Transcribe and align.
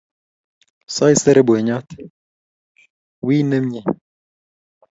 Saisere 0.95 1.41
boinyot. 1.47 1.89
Wiy 3.25 3.39
nemyee 3.49 3.81